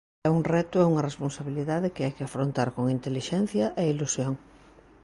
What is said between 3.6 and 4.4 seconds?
e ilusión.